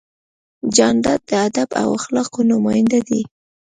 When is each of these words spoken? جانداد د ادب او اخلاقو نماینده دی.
جانداد 0.75 1.21
د 1.29 1.31
ادب 1.47 1.69
او 1.81 1.87
اخلاقو 1.99 2.39
نماینده 2.51 2.99
دی. 3.07 3.21